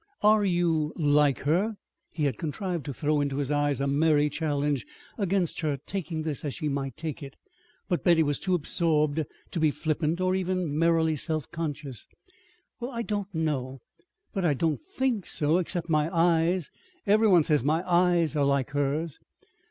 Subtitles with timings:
[0.23, 1.77] "Are you like her?"
[2.11, 4.83] He had contrived to throw into his eyes a merry challenge
[5.15, 7.35] against her taking this as she might take it.
[7.87, 12.07] But Betty was too absorbed to be flippant, or even merrily self conscious.
[12.79, 13.81] "Why, I don't know,
[14.33, 16.71] but I don't think so except my eyes.
[17.05, 19.19] Every one says my eyes are like hers."